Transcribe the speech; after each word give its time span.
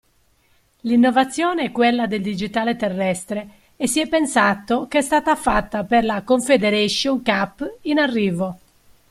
L' 0.81 0.89
innovazione 0.93 1.65
è 1.65 1.71
quella 1.71 2.07
del 2.07 2.23
digitale 2.23 2.75
terrestre 2.75 3.47
e 3.75 3.85
si 3.85 3.99
è 3.99 4.07
pensato 4.07 4.87
che 4.87 4.97
è 4.97 5.01
stata 5.03 5.35
fatta 5.35 5.83
per 5.83 6.03
la 6.05 6.23
Confederation 6.23 7.21
Cup 7.23 7.63
in 7.83 7.99
arrivo. 7.99 8.57